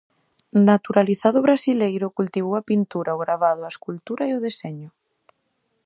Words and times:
Naturalizado 0.69 1.39
brasileiro, 1.47 2.07
cultivou 2.17 2.53
a 2.57 2.65
pintura, 2.69 3.15
o 3.17 3.21
gravado, 3.23 3.61
a 3.63 3.73
escultura 3.75 4.23
e 4.29 4.31
o 4.37 4.43
deseño. 4.47 4.89